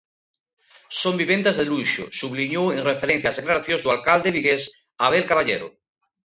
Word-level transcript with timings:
"Son 0.99 1.15
vivendas 1.21 1.55
de 1.59 1.65
luxo", 1.71 2.03
subliñou 2.19 2.65
en 2.75 2.81
referencia 2.91 3.29
ás 3.31 3.37
declaracións 3.39 3.81
do 3.83 3.93
alcalde 3.95 4.33
vigués, 4.37 4.63
Abel 5.05 5.23
Caballero. 5.31 5.67